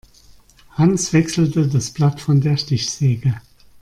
[0.71, 3.39] Hans wechselte das Blatt von der Stichsäge.